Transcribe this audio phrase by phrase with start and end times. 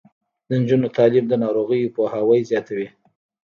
[0.47, 2.87] د نجونو تعلیم د ناروغیو پوهاوی زیاتوي.